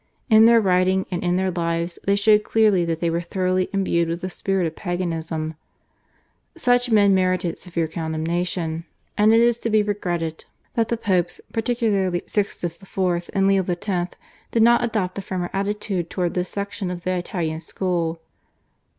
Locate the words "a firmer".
15.19-15.51